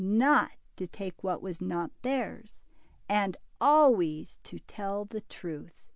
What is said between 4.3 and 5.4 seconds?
to tell the